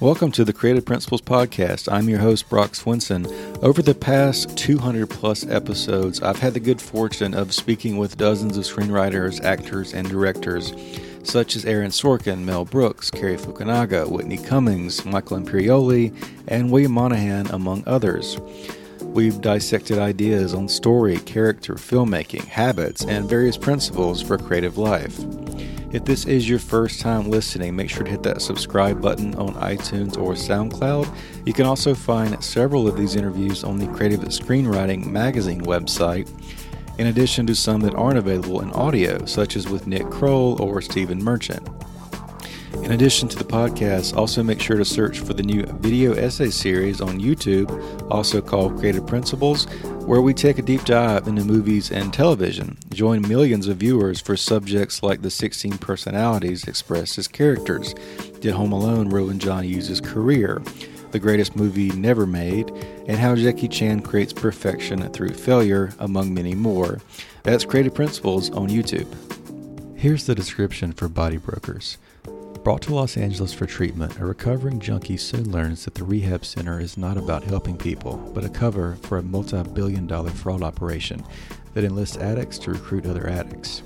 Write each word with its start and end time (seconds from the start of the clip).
Welcome 0.00 0.30
to 0.32 0.44
the 0.44 0.52
Creative 0.52 0.84
Principles 0.84 1.22
Podcast. 1.22 1.92
I'm 1.92 2.08
your 2.08 2.20
host, 2.20 2.48
Brock 2.48 2.74
Swinson. 2.74 3.26
Over 3.64 3.82
the 3.82 3.96
past 3.96 4.56
200 4.56 5.10
plus 5.10 5.44
episodes, 5.48 6.22
I've 6.22 6.38
had 6.38 6.54
the 6.54 6.60
good 6.60 6.80
fortune 6.80 7.34
of 7.34 7.52
speaking 7.52 7.96
with 7.96 8.16
dozens 8.16 8.56
of 8.56 8.62
screenwriters, 8.62 9.42
actors, 9.42 9.94
and 9.94 10.08
directors, 10.08 10.72
such 11.24 11.56
as 11.56 11.64
Aaron 11.64 11.90
Sorkin, 11.90 12.44
Mel 12.44 12.64
Brooks, 12.64 13.10
Cary 13.10 13.36
Fukunaga, 13.36 14.08
Whitney 14.08 14.38
Cummings, 14.38 15.04
Michael 15.04 15.40
Imperioli, 15.40 16.14
and 16.46 16.70
William 16.70 16.92
Monahan, 16.92 17.48
among 17.48 17.82
others. 17.84 18.38
We've 19.02 19.40
dissected 19.40 19.98
ideas 19.98 20.54
on 20.54 20.68
story, 20.68 21.18
character, 21.18 21.74
filmmaking, 21.74 22.44
habits, 22.44 23.04
and 23.04 23.28
various 23.28 23.56
principles 23.56 24.22
for 24.22 24.38
creative 24.38 24.78
life. 24.78 25.18
If 25.90 26.04
this 26.04 26.26
is 26.26 26.46
your 26.46 26.58
first 26.58 27.00
time 27.00 27.30
listening, 27.30 27.74
make 27.74 27.88
sure 27.88 28.04
to 28.04 28.10
hit 28.10 28.22
that 28.24 28.42
subscribe 28.42 29.00
button 29.00 29.34
on 29.36 29.54
iTunes 29.54 30.18
or 30.18 30.34
SoundCloud. 30.34 31.10
You 31.46 31.54
can 31.54 31.64
also 31.64 31.94
find 31.94 32.44
several 32.44 32.86
of 32.86 32.98
these 32.98 33.16
interviews 33.16 33.64
on 33.64 33.78
the 33.78 33.86
Creative 33.86 34.20
Screenwriting 34.20 35.06
Magazine 35.06 35.62
website, 35.62 36.28
in 36.98 37.06
addition 37.06 37.46
to 37.46 37.54
some 37.54 37.80
that 37.80 37.94
aren't 37.94 38.18
available 38.18 38.60
in 38.60 38.70
audio, 38.72 39.24
such 39.24 39.56
as 39.56 39.66
with 39.66 39.86
Nick 39.86 40.10
Kroll 40.10 40.60
or 40.60 40.82
Stephen 40.82 41.24
Merchant. 41.24 41.66
In 42.82 42.92
addition 42.92 43.26
to 43.28 43.38
the 43.38 43.44
podcast, 43.44 44.14
also 44.14 44.42
make 44.42 44.60
sure 44.60 44.76
to 44.76 44.84
search 44.84 45.20
for 45.20 45.32
the 45.32 45.42
new 45.42 45.62
video 45.80 46.12
essay 46.12 46.50
series 46.50 47.00
on 47.00 47.18
YouTube, 47.18 47.70
also 48.10 48.42
called 48.42 48.78
Creative 48.78 49.06
Principles, 49.06 49.66
where 50.08 50.22
we 50.22 50.32
take 50.32 50.58
a 50.58 50.62
deep 50.62 50.82
dive 50.86 51.28
into 51.28 51.44
movies 51.44 51.90
and 51.90 52.14
television. 52.14 52.78
Join 52.94 53.20
millions 53.28 53.68
of 53.68 53.76
viewers 53.76 54.22
for 54.22 54.38
subjects 54.38 55.02
like 55.02 55.20
the 55.20 55.28
16 55.28 55.76
personalities 55.76 56.66
expressed 56.66 57.18
as 57.18 57.28
characters. 57.28 57.92
Did 58.40 58.54
Home 58.54 58.72
Alone 58.72 59.10
ruin 59.10 59.38
John 59.38 59.64
Hughes' 59.64 60.00
career? 60.00 60.62
The 61.10 61.18
greatest 61.18 61.56
movie 61.56 61.90
never 61.90 62.24
made, 62.24 62.70
and 63.06 63.18
how 63.18 63.36
Jackie 63.36 63.68
Chan 63.68 64.00
creates 64.00 64.32
perfection 64.32 65.12
through 65.12 65.34
failure, 65.34 65.92
among 65.98 66.32
many 66.32 66.54
more. 66.54 67.00
That's 67.42 67.66
Creative 67.66 67.94
Principles 67.94 68.48
on 68.52 68.70
YouTube. 68.70 69.14
Here's 69.94 70.24
the 70.24 70.34
description 70.34 70.94
for 70.94 71.10
Body 71.10 71.36
Brokers. 71.36 71.98
Brought 72.64 72.82
to 72.82 72.94
Los 72.94 73.16
Angeles 73.16 73.52
for 73.52 73.66
treatment, 73.66 74.18
a 74.18 74.26
recovering 74.26 74.78
junkie 74.78 75.16
soon 75.16 75.50
learns 75.50 75.84
that 75.84 75.94
the 75.94 76.04
rehab 76.04 76.44
center 76.44 76.80
is 76.80 76.98
not 76.98 77.16
about 77.16 77.44
helping 77.44 77.76
people, 77.78 78.16
but 78.34 78.44
a 78.44 78.48
cover 78.48 78.96
for 79.02 79.18
a 79.18 79.22
multi 79.22 79.62
billion 79.62 80.06
dollar 80.06 80.30
fraud 80.30 80.62
operation 80.62 81.24
that 81.74 81.84
enlists 81.84 82.18
addicts 82.18 82.58
to 82.58 82.72
recruit 82.72 83.06
other 83.06 83.28
addicts. 83.28 83.82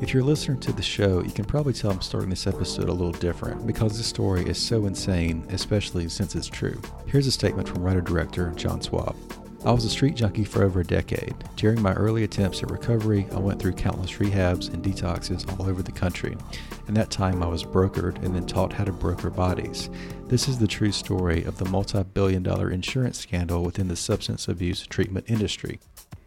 If 0.00 0.12
you're 0.12 0.22
listening 0.22 0.60
to 0.60 0.72
the 0.72 0.82
show, 0.82 1.22
you 1.22 1.32
can 1.32 1.44
probably 1.44 1.72
tell 1.72 1.90
I'm 1.90 2.00
starting 2.00 2.30
this 2.30 2.46
episode 2.46 2.88
a 2.88 2.92
little 2.92 3.12
different 3.12 3.66
because 3.66 3.96
this 3.96 4.06
story 4.06 4.44
is 4.48 4.58
so 4.58 4.86
insane, 4.86 5.46
especially 5.50 6.08
since 6.08 6.34
it's 6.34 6.46
true. 6.46 6.80
Here's 7.06 7.26
a 7.26 7.32
statement 7.32 7.68
from 7.68 7.82
writer 7.82 8.00
director 8.02 8.52
John 8.54 8.80
Swab. 8.80 9.16
I 9.64 9.72
was 9.72 9.86
a 9.86 9.90
street 9.90 10.14
junkie 10.14 10.44
for 10.44 10.62
over 10.62 10.80
a 10.80 10.84
decade. 10.84 11.34
During 11.56 11.80
my 11.80 11.94
early 11.94 12.24
attempts 12.24 12.62
at 12.62 12.70
recovery, 12.70 13.26
I 13.32 13.38
went 13.38 13.58
through 13.58 13.72
countless 13.72 14.12
rehabs 14.12 14.70
and 14.70 14.84
detoxes 14.84 15.50
all 15.58 15.66
over 15.66 15.82
the 15.82 15.90
country. 15.90 16.36
In 16.86 16.92
that 16.94 17.10
time, 17.10 17.42
I 17.42 17.46
was 17.46 17.64
brokered 17.64 18.22
and 18.22 18.34
then 18.34 18.44
taught 18.44 18.74
how 18.74 18.84
to 18.84 18.92
broker 18.92 19.30
bodies. 19.30 19.88
This 20.28 20.48
is 20.48 20.58
the 20.58 20.66
true 20.66 20.92
story 20.92 21.44
of 21.44 21.56
the 21.56 21.64
multi 21.64 22.02
billion 22.02 22.42
dollar 22.42 22.70
insurance 22.70 23.18
scandal 23.18 23.62
within 23.62 23.88
the 23.88 23.96
substance 23.96 24.48
abuse 24.48 24.86
treatment 24.86 25.30
industry. 25.30 25.80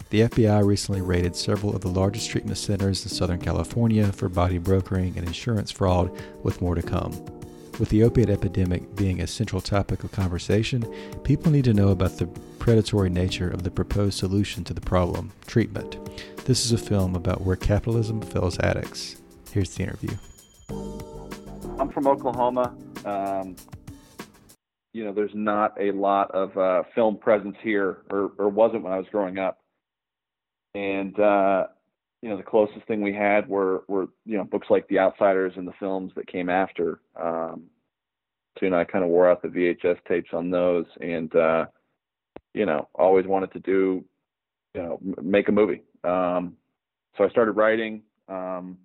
The 0.10 0.22
FBI 0.22 0.66
recently 0.66 1.02
raided 1.02 1.36
several 1.36 1.76
of 1.76 1.82
the 1.82 1.90
largest 1.90 2.32
treatment 2.32 2.58
centers 2.58 3.04
in 3.04 3.10
Southern 3.10 3.40
California 3.40 4.12
for 4.14 4.30
body 4.30 4.58
brokering 4.58 5.16
and 5.16 5.28
insurance 5.28 5.70
fraud, 5.70 6.12
with 6.42 6.60
more 6.60 6.74
to 6.74 6.82
come. 6.82 7.37
With 7.80 7.90
the 7.90 8.02
opiate 8.04 8.32
epidemic 8.32 8.96
being 8.96 9.22
a 9.22 9.28
central 9.28 9.62
topic 9.62 10.04
of 10.04 10.12
conversation, 10.12 10.84
people 11.24 11.52
need 11.52 11.66
to 11.66 11.76
know 11.76 11.90
about 11.90 12.18
the 12.18 12.26
predatory 12.58 13.12
nature 13.12 13.50
of 13.50 13.62
the 13.62 13.70
proposed 13.70 14.18
solution 14.18 14.64
to 14.64 14.74
the 14.74 14.82
problem 14.82 15.32
treatment. 15.46 15.98
This 16.46 16.66
is 16.66 16.72
a 16.72 16.78
film 16.78 17.16
about 17.16 17.42
where 17.42 17.56
capitalism 17.56 18.20
fails 18.22 18.58
addicts. 18.60 19.22
Here's 19.52 19.76
the 19.76 19.84
interview. 19.84 20.10
I'm 21.80 21.92
from 21.92 22.08
Oklahoma. 22.08 22.76
Um, 23.06 23.56
you 24.94 25.06
know, 25.06 25.14
there's 25.14 25.36
not 25.36 25.80
a 25.80 25.92
lot 25.92 26.32
of 26.32 26.58
uh, 26.58 26.82
film 26.96 27.18
presence 27.18 27.58
here, 27.62 28.00
or, 28.10 28.32
or 28.40 28.50
wasn't 28.50 28.82
when 28.82 28.94
I 28.94 28.98
was 28.98 29.08
growing 29.12 29.38
up. 29.38 29.60
And 30.74 31.18
uh, 31.20 31.68
you 32.22 32.30
know, 32.30 32.38
the 32.38 32.44
closest 32.44 32.86
thing 32.88 33.02
we 33.02 33.14
had 33.14 33.48
were 33.48 33.84
were 33.88 34.08
you 34.26 34.38
know 34.38 34.44
books 34.44 34.68
like 34.70 34.88
The 34.88 35.00
Outsiders 35.00 35.54
and 35.56 35.68
the 35.68 35.74
films 35.80 36.12
that 36.16 36.28
came 36.28 36.50
after. 36.50 37.00
Um, 37.16 37.64
so 38.58 38.66
you 38.66 38.72
know, 38.72 38.80
I 38.80 38.86
kind 38.86 39.04
of 39.04 39.10
wore 39.10 39.30
out 39.30 39.42
the 39.42 39.50
VHS 39.50 39.98
tapes 40.08 40.30
on 40.34 40.50
those, 40.50 40.86
and 41.00 41.34
uh, 41.36 41.66
you 42.54 42.66
know, 42.66 42.88
always 42.96 43.28
wanted 43.28 43.52
to 43.54 43.60
do, 43.60 44.04
you 44.74 44.82
know, 44.82 45.00
make 45.22 45.48
a 45.48 45.52
movie. 45.52 45.84
Um, 46.04 46.58
so 47.18 47.24
I 47.24 47.30
started 47.30 47.52
writing. 47.52 48.02
Um, 48.28 48.78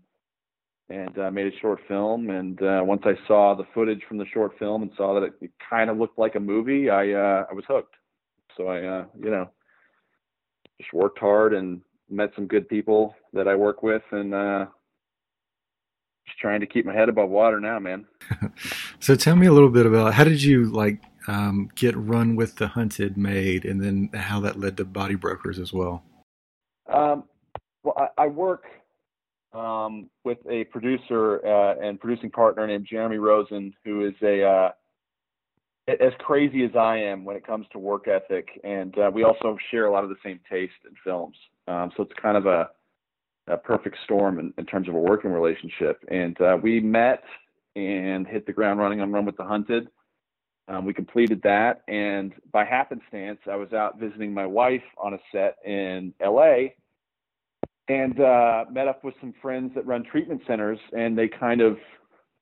and 0.92 1.19
uh, 1.19 1.31
made 1.31 1.47
a 1.47 1.59
short 1.60 1.81
film. 1.88 2.31
And 2.31 2.60
uh, 2.62 2.82
once 2.84 3.03
I 3.04 3.15
saw 3.26 3.54
the 3.54 3.66
footage 3.72 4.03
from 4.06 4.19
the 4.19 4.26
short 4.32 4.59
film 4.59 4.82
and 4.82 4.91
saw 4.97 5.15
that 5.15 5.26
it, 5.26 5.32
it 5.41 5.50
kind 5.71 5.88
of 5.88 5.97
looked 5.97 6.19
like 6.19 6.34
a 6.34 6.41
movie, 6.41 6.91
I 6.91 7.12
uh, 7.12 7.47
I 7.50 7.54
was 7.54 7.65
hooked. 7.66 7.94
So 8.56 8.66
I 8.69 8.84
uh, 8.84 9.04
you 9.19 9.31
know 9.31 9.48
just 10.78 10.92
worked 10.92 11.19
hard 11.19 11.54
and 11.54 11.81
met 12.12 12.31
some 12.34 12.47
good 12.47 12.69
people 12.69 13.15
that 13.33 13.49
I 13.49 13.55
work 13.55 13.83
with, 13.83 14.03
and 14.11 14.34
uh, 14.34 14.67
just 16.27 16.39
trying 16.39 16.61
to 16.61 16.67
keep 16.67 16.87
my 16.87 16.95
head 16.95 17.09
above 17.09 17.31
water 17.31 17.61
now, 17.61 17.78
man. 17.78 18.06
So 19.00 19.17
tell 19.17 19.34
me 19.34 19.49
a 19.49 19.53
little 19.53 19.69
bit 19.69 19.84
about 19.84 20.15
how 20.15 20.22
did 20.22 20.41
you 20.41 20.67
like 20.67 21.03
um, 21.27 21.69
get 21.75 21.97
Run 21.97 22.37
with 22.37 22.55
the 22.55 22.69
Hunted 22.69 23.17
made, 23.17 23.65
and 23.65 23.83
then 23.83 24.11
how 24.15 24.39
that 24.41 24.61
led 24.61 24.77
to 24.77 24.84
Body 24.84 25.17
Brokers 25.17 25.59
as 25.59 25.72
well. 25.72 26.05
Um, 26.87 27.25
well, 27.83 27.97
I, 27.97 28.22
I 28.22 28.27
work 28.28 28.65
um, 29.53 30.09
with 30.25 30.39
a 30.49 30.65
producer 30.65 31.45
uh, 31.45 31.75
and 31.84 31.99
producing 31.99 32.31
partner 32.31 32.65
named 32.67 32.87
Jeremy 32.89 33.19
Rosen, 33.19 33.75
who 33.84 34.06
is 34.06 34.15
a 34.22 34.45
uh, 34.45 34.71
as 35.89 36.12
crazy 36.21 36.65
as 36.65 36.77
I 36.77 36.99
am 36.99 37.25
when 37.25 37.37
it 37.37 37.47
comes 37.47 37.67
to 37.72 37.78
work 37.78 38.06
ethic, 38.06 38.49
and 38.62 38.97
uh, 38.99 39.11
we 39.12 39.25
also 39.25 39.56
share 39.71 39.87
a 39.87 39.93
lot 39.93 40.05
of 40.05 40.11
the 40.11 40.17
same 40.25 40.39
taste 40.49 40.72
in 40.84 40.95
films. 41.03 41.37
Um, 41.69 41.91
so 41.97 42.03
it's 42.03 42.12
kind 42.21 42.37
of 42.37 42.47
a, 42.47 42.71
a 43.49 43.56
perfect 43.56 43.97
storm 44.05 44.39
in, 44.39 44.53
in, 44.59 44.67
terms 44.67 44.89
of 44.89 44.95
a 44.95 44.99
working 44.99 45.31
relationship. 45.31 46.05
And 46.09 46.41
uh, 46.41 46.59
we 46.62 46.81
met 46.81 47.23
and 47.77 48.27
hit 48.27 48.47
the 48.47 48.53
ground 48.53 48.81
running 48.81 49.00
on 49.00 49.12
Run 49.12 49.25
with 49.25 49.37
the 49.37 49.45
Hunted. 49.45 49.89
Um, 50.69 50.84
we 50.84 50.95
completed 50.95 51.41
that, 51.43 51.83
and 51.89 52.33
by 52.53 52.65
happenstance, 52.65 53.41
I 53.51 53.56
was 53.56 53.72
out 53.72 53.99
visiting 53.99 54.33
my 54.33 54.47
wife 54.47 54.83
on 54.97 55.12
a 55.15 55.19
set 55.33 55.56
in 55.65 56.15
L.A 56.21 56.77
and 57.89 58.21
uh, 58.21 58.65
met 58.71 58.89
up 58.89 59.05
with 59.05 59.15
some 59.21 59.34
friends 59.43 59.72
that 59.75 59.87
run 59.87 60.05
treatment 60.05 60.43
centers, 60.47 60.78
and 60.97 61.19
they 61.19 61.28
kind 61.28 61.61
of, 61.61 61.78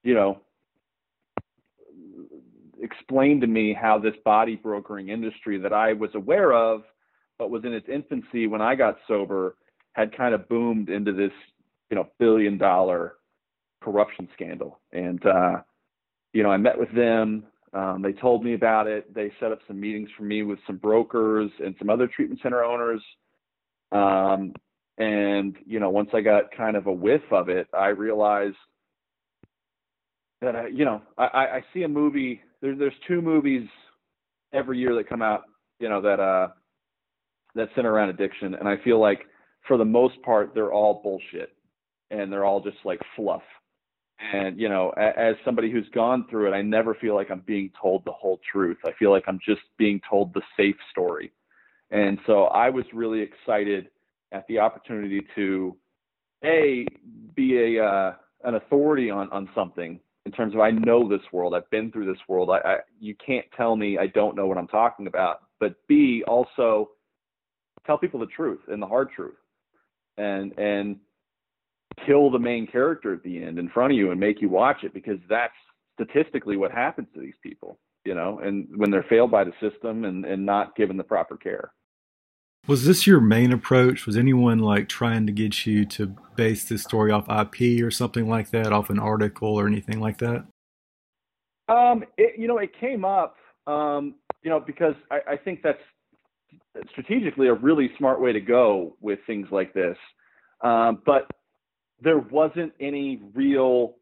you 0.02 0.14
know, 0.14 0.40
explained 2.82 3.40
to 3.40 3.46
me 3.46 3.76
how 3.78 3.98
this 3.98 4.14
body 4.24 4.56
brokering 4.56 5.08
industry 5.08 5.58
that 5.58 5.72
I 5.72 5.92
was 5.92 6.10
aware 6.14 6.52
of, 6.52 6.82
but 7.40 7.50
was 7.50 7.64
in 7.64 7.72
its 7.72 7.88
infancy 7.88 8.46
when 8.46 8.60
I 8.60 8.74
got 8.74 8.98
sober, 9.08 9.56
had 9.94 10.14
kind 10.14 10.34
of 10.34 10.46
boomed 10.46 10.90
into 10.90 11.10
this, 11.10 11.32
you 11.88 11.96
know, 11.96 12.06
billion 12.18 12.58
dollar 12.58 13.14
corruption 13.82 14.28
scandal. 14.34 14.78
And, 14.92 15.24
uh, 15.24 15.62
you 16.34 16.42
know, 16.42 16.50
I 16.50 16.58
met 16.58 16.78
with 16.78 16.94
them. 16.94 17.44
Um, 17.72 18.02
they 18.02 18.12
told 18.12 18.44
me 18.44 18.52
about 18.52 18.86
it. 18.86 19.12
They 19.14 19.32
set 19.40 19.52
up 19.52 19.60
some 19.66 19.80
meetings 19.80 20.10
for 20.18 20.22
me 20.24 20.42
with 20.42 20.58
some 20.66 20.76
brokers 20.76 21.50
and 21.64 21.74
some 21.78 21.88
other 21.88 22.06
treatment 22.06 22.40
center 22.42 22.62
owners. 22.62 23.02
Um, 23.90 24.52
and 24.98 25.56
you 25.64 25.80
know, 25.80 25.88
once 25.88 26.10
I 26.12 26.20
got 26.20 26.54
kind 26.54 26.76
of 26.76 26.88
a 26.88 26.92
whiff 26.92 27.22
of 27.30 27.48
it, 27.48 27.68
I 27.72 27.88
realized 27.88 28.56
that 30.42 30.54
I, 30.54 30.66
you 30.66 30.84
know, 30.84 31.00
I, 31.16 31.24
I 31.24 31.64
see 31.72 31.84
a 31.84 31.88
movie. 31.88 32.42
There's 32.60 32.78
there's 32.78 32.92
two 33.08 33.22
movies 33.22 33.66
every 34.52 34.78
year 34.78 34.94
that 34.96 35.08
come 35.08 35.22
out, 35.22 35.44
you 35.78 35.88
know, 35.88 36.02
that 36.02 36.20
uh 36.20 36.48
that 37.54 37.68
center 37.74 37.92
around 37.92 38.10
addiction, 38.10 38.54
and 38.54 38.68
I 38.68 38.76
feel 38.84 39.00
like 39.00 39.26
for 39.66 39.76
the 39.76 39.84
most 39.84 40.20
part 40.22 40.52
they're 40.54 40.72
all 40.72 41.00
bullshit, 41.02 41.54
and 42.10 42.32
they're 42.32 42.44
all 42.44 42.60
just 42.60 42.78
like 42.84 43.00
fluff. 43.16 43.42
And 44.32 44.60
you 44.60 44.68
know, 44.68 44.90
as 44.90 45.34
somebody 45.44 45.70
who's 45.70 45.88
gone 45.94 46.26
through 46.28 46.52
it, 46.52 46.54
I 46.54 46.62
never 46.62 46.94
feel 46.94 47.14
like 47.14 47.30
I'm 47.30 47.42
being 47.46 47.70
told 47.80 48.04
the 48.04 48.12
whole 48.12 48.40
truth. 48.52 48.78
I 48.84 48.92
feel 48.98 49.10
like 49.10 49.24
I'm 49.26 49.40
just 49.46 49.62
being 49.78 50.00
told 50.08 50.34
the 50.34 50.42
safe 50.56 50.76
story. 50.90 51.32
And 51.90 52.18
so 52.26 52.44
I 52.44 52.70
was 52.70 52.84
really 52.92 53.20
excited 53.20 53.88
at 54.32 54.46
the 54.46 54.58
opportunity 54.58 55.22
to 55.34 55.76
a 56.44 56.86
be 57.34 57.76
a 57.76 57.84
uh, 57.84 58.14
an 58.44 58.56
authority 58.56 59.10
on 59.10 59.30
on 59.30 59.48
something 59.54 59.98
in 60.26 60.32
terms 60.32 60.54
of 60.54 60.60
I 60.60 60.70
know 60.70 61.08
this 61.08 61.26
world. 61.32 61.54
I've 61.54 61.70
been 61.70 61.90
through 61.90 62.06
this 62.06 62.22
world. 62.28 62.50
I, 62.50 62.58
I 62.58 62.76
you 62.98 63.14
can't 63.24 63.46
tell 63.56 63.76
me 63.76 63.98
I 63.98 64.06
don't 64.08 64.36
know 64.36 64.46
what 64.46 64.58
I'm 64.58 64.68
talking 64.68 65.06
about. 65.06 65.40
But 65.58 65.74
B 65.88 66.22
also 66.26 66.90
tell 67.90 67.98
people 67.98 68.20
the 68.20 68.26
truth 68.26 68.60
and 68.68 68.80
the 68.80 68.86
hard 68.86 69.10
truth, 69.10 69.34
and 70.16 70.56
and 70.58 70.96
kill 72.06 72.30
the 72.30 72.38
main 72.38 72.68
character 72.68 73.12
at 73.14 73.22
the 73.24 73.42
end 73.42 73.58
in 73.58 73.68
front 73.68 73.92
of 73.92 73.98
you 73.98 74.12
and 74.12 74.20
make 74.20 74.40
you 74.40 74.48
watch 74.48 74.84
it 74.84 74.94
because 74.94 75.18
that's 75.28 75.52
statistically 75.94 76.56
what 76.56 76.70
happens 76.70 77.08
to 77.12 77.20
these 77.20 77.34
people, 77.42 77.78
you 78.04 78.14
know, 78.14 78.38
and 78.38 78.68
when 78.76 78.92
they're 78.92 79.04
failed 79.08 79.30
by 79.30 79.42
the 79.42 79.52
system 79.60 80.04
and, 80.04 80.24
and 80.24 80.46
not 80.46 80.76
given 80.76 80.96
the 80.96 81.02
proper 81.02 81.36
care. 81.36 81.72
Was 82.68 82.86
this 82.86 83.06
your 83.06 83.20
main 83.20 83.52
approach? 83.52 84.06
Was 84.06 84.16
anyone 84.16 84.60
like 84.60 84.88
trying 84.88 85.26
to 85.26 85.32
get 85.32 85.66
you 85.66 85.84
to 85.86 86.14
base 86.36 86.68
this 86.68 86.84
story 86.84 87.10
off 87.10 87.28
IP 87.28 87.82
or 87.82 87.90
something 87.90 88.28
like 88.28 88.50
that, 88.50 88.72
off 88.72 88.88
an 88.88 89.00
article 89.00 89.48
or 89.48 89.66
anything 89.66 89.98
like 89.98 90.18
that? 90.18 90.44
Um, 91.68 92.04
it, 92.16 92.38
you 92.38 92.46
know, 92.46 92.58
it 92.58 92.70
came 92.78 93.04
up, 93.04 93.36
um, 93.66 94.14
you 94.42 94.50
know, 94.50 94.60
because 94.60 94.94
I, 95.10 95.32
I 95.32 95.36
think 95.36 95.60
that's 95.62 95.82
strategically 96.90 97.48
a 97.48 97.54
really 97.54 97.90
smart 97.98 98.20
way 98.20 98.32
to 98.32 98.40
go 98.40 98.96
with 99.00 99.18
things 99.26 99.48
like 99.50 99.72
this. 99.74 99.96
Um, 100.62 101.02
but 101.04 101.30
there 102.02 102.18
wasn't 102.18 102.72
any 102.80 103.20
real 103.34 103.96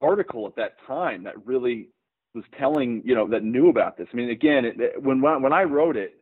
article 0.00 0.46
at 0.46 0.56
that 0.56 0.76
time 0.86 1.24
that 1.24 1.46
really 1.46 1.88
was 2.34 2.44
telling, 2.58 3.02
you 3.04 3.14
know, 3.14 3.28
that 3.28 3.42
knew 3.42 3.68
about 3.68 3.96
this. 3.96 4.06
I 4.12 4.16
mean, 4.16 4.30
again, 4.30 4.64
it, 4.64 5.02
when 5.02 5.20
when 5.22 5.52
I 5.52 5.62
wrote 5.62 5.96
it, 5.96 6.14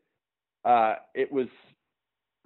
uh, 0.64 0.94
it 1.14 1.30
was 1.30 1.48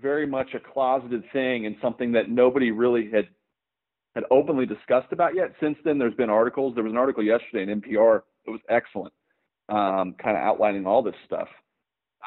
very 0.01 0.27
much 0.27 0.55
a 0.55 0.61
closeted 0.61 1.25
thing 1.33 1.67
and 1.67 1.77
something 1.83 2.13
that 2.13 2.31
nobody 2.31 2.71
really 2.71 3.11
had 3.11 3.29
had 4.15 4.25
openly 4.31 4.67
discussed 4.67 5.13
about 5.13 5.35
yet. 5.35 5.53
Since 5.61 5.77
then, 5.85 5.99
there's 5.99 6.15
been 6.15 6.31
articles. 6.31 6.75
There 6.75 6.85
was 6.85 6.93
an 6.93 6.99
article 6.99 7.23
yesterday 7.23 7.71
in 7.71 7.81
NPR. 7.81 8.23
It 8.47 8.51
was 8.51 8.61
excellent, 8.69 9.13
um, 9.69 10.15
kind 10.23 10.37
of 10.37 10.43
outlining 10.43 10.87
all 10.87 11.03
this 11.03 11.15
stuff. 11.27 11.49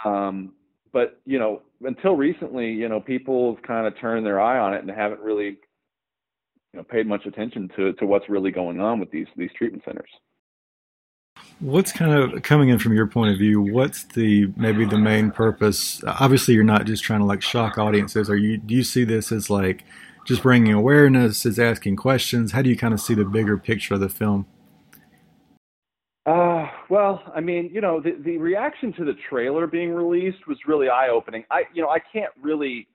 Um, 0.06 0.54
but 0.94 1.20
you 1.26 1.40
know, 1.40 1.62
until 1.82 2.16
recently, 2.16 2.72
you 2.72 2.90
know, 2.90 3.00
people 3.00 3.56
have 3.56 3.64
kind 3.64 3.88
of 3.88 3.98
turned 4.00 4.26
their 4.26 4.42
eye 4.42 4.60
on 4.60 4.74
it 4.74 4.82
and 4.82 4.90
haven't 4.90 5.22
really, 5.22 5.58
you 6.74 6.78
know, 6.78 6.84
paid 6.84 7.08
much 7.08 7.26
attention 7.26 7.70
to 7.76 7.94
to 7.94 8.06
what's 8.06 8.30
really 8.30 8.52
going 8.52 8.80
on 8.80 9.00
with 9.00 9.12
these 9.12 9.28
these 9.38 9.52
treatment 9.58 9.84
centers. 9.86 10.10
What's 11.60 11.92
kind 11.92 12.12
of 12.12 12.42
coming 12.44 12.70
in 12.70 12.80
from 12.80 12.94
your 12.94 13.08
point 13.08 13.32
of 13.32 13.38
view? 13.38 13.62
What's 13.62 14.04
the 14.04 14.52
maybe 14.58 14.84
the 14.86 14.98
main 14.98 15.32
purpose? 15.32 16.04
Obviously, 16.06 16.56
you're 16.56 16.64
not 16.64 16.86
just 16.86 17.04
trying 17.04 17.20
to 17.20 17.26
like 17.26 17.42
shock 17.42 17.78
audiences. 17.78 18.30
Are 18.30 18.36
you? 18.36 18.58
Do 18.58 18.74
you 18.74 18.84
see 18.84 19.04
this 19.04 19.32
as 19.32 19.50
like 19.50 19.84
just 20.26 20.44
bringing 20.44 20.74
awareness? 20.74 21.46
Is 21.46 21.60
asking 21.60 21.98
questions? 21.98 22.52
How 22.52 22.62
do 22.62 22.70
you 22.70 22.78
kind 22.78 22.94
of 22.94 23.00
see 23.00 23.14
the 23.14 23.26
bigger 23.26 23.58
picture 23.58 23.94
of 23.94 24.00
the 24.00 24.10
film? 24.10 24.46
Well, 26.92 27.24
I 27.34 27.40
mean, 27.40 27.70
you 27.72 27.80
know, 27.80 28.02
the 28.02 28.22
the 28.22 28.38
reaction 28.38 28.92
to 28.98 29.06
the 29.06 29.14
trailer 29.30 29.66
being 29.66 29.94
released 29.94 30.46
was 30.46 30.58
really 30.68 30.90
eye 30.90 31.08
opening. 31.08 31.46
I, 31.50 31.64
you 31.74 31.82
know, 31.82 31.88
I 31.88 32.00
can't 32.00 32.34
really 32.42 32.86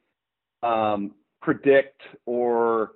um, 0.63 1.13
predict 1.41 2.03
or 2.27 2.91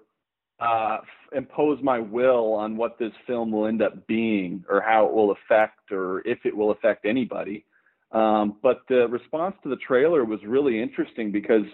uh, 0.61 0.99
impose 1.35 1.79
my 1.83 2.01
will 2.01 2.53
on 2.53 2.77
what 2.77 2.99
this 2.99 3.13
film 3.27 3.51
will 3.51 3.67
end 3.67 3.81
up 3.81 4.07
being 4.09 4.63
or 4.69 4.83
how 4.83 5.07
it 5.07 5.15
will 5.15 5.31
affect 5.33 5.91
or 5.91 6.21
if 6.27 6.41
it 6.45 6.55
will 6.55 6.71
affect 6.71 7.07
anybody. 7.07 7.65
Um, 8.13 8.59
but 8.63 8.83
the 8.91 9.09
response 9.09 9.57
to 9.63 9.71
the 9.71 9.77
trailer 9.77 10.27
was 10.27 10.41
really 10.47 10.83
interesting 10.83 11.33
because, 11.33 11.65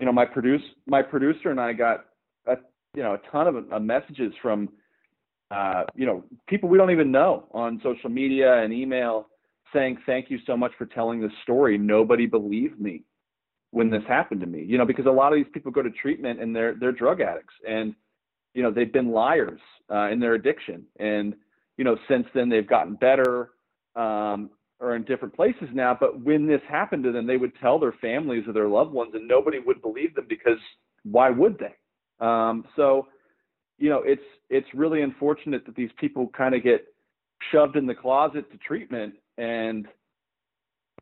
you 0.00 0.06
know, 0.06 0.12
my 0.12 0.24
produce 0.24 0.62
my 0.86 1.02
producer 1.02 1.50
and 1.50 1.60
I 1.60 1.74
got 1.74 2.06
a 2.46 2.56
you 2.94 3.02
know 3.02 3.12
a 3.12 3.30
ton 3.30 3.46
of 3.46 3.56
uh, 3.70 3.78
messages 3.78 4.32
from 4.40 4.70
uh, 5.54 5.84
you 5.94 6.06
know 6.06 6.24
people 6.48 6.68
we 6.68 6.78
don't 6.78 6.90
even 6.90 7.10
know 7.10 7.46
on 7.52 7.80
social 7.82 8.10
media 8.10 8.62
and 8.62 8.72
email 8.72 9.28
saying 9.72 9.98
thank 10.06 10.30
you 10.30 10.38
so 10.46 10.56
much 10.56 10.72
for 10.78 10.86
telling 10.86 11.20
this 11.20 11.32
story. 11.42 11.76
Nobody 11.78 12.26
believed 12.26 12.80
me 12.80 13.02
when 13.70 13.90
this 13.90 14.02
happened 14.08 14.40
to 14.40 14.46
me. 14.46 14.64
You 14.64 14.78
know 14.78 14.84
because 14.84 15.06
a 15.06 15.10
lot 15.10 15.32
of 15.32 15.36
these 15.36 15.52
people 15.52 15.72
go 15.72 15.82
to 15.82 15.90
treatment 15.90 16.40
and 16.40 16.54
they're 16.54 16.74
they're 16.78 16.92
drug 16.92 17.20
addicts 17.20 17.54
and 17.68 17.94
you 18.54 18.62
know 18.62 18.70
they've 18.70 18.92
been 18.92 19.10
liars 19.10 19.60
uh, 19.92 20.08
in 20.10 20.20
their 20.20 20.34
addiction 20.34 20.84
and 20.98 21.34
you 21.76 21.84
know 21.84 21.96
since 22.08 22.26
then 22.34 22.48
they've 22.48 22.68
gotten 22.68 22.94
better 22.94 23.50
um, 23.96 24.50
or 24.80 24.96
in 24.96 25.04
different 25.04 25.34
places 25.34 25.68
now 25.72 25.96
but 25.98 26.20
when 26.20 26.46
this 26.46 26.60
happened 26.68 27.04
to 27.04 27.12
them 27.12 27.26
they 27.26 27.36
would 27.36 27.52
tell 27.60 27.78
their 27.78 27.94
families 28.00 28.44
or 28.46 28.52
their 28.52 28.68
loved 28.68 28.92
ones 28.92 29.12
and 29.14 29.28
nobody 29.28 29.58
would 29.58 29.82
believe 29.82 30.14
them 30.14 30.26
because 30.28 30.58
why 31.02 31.30
would 31.30 31.58
they 31.58 31.74
um, 32.24 32.64
so 32.76 33.06
you 33.78 33.90
know 33.90 34.02
it's 34.04 34.22
it's 34.50 34.66
really 34.74 35.02
unfortunate 35.02 35.64
that 35.66 35.74
these 35.74 35.90
people 35.98 36.28
kind 36.36 36.54
of 36.54 36.62
get 36.62 36.86
shoved 37.52 37.76
in 37.76 37.86
the 37.86 37.94
closet 37.94 38.50
to 38.50 38.58
treatment 38.58 39.14
and 39.38 39.86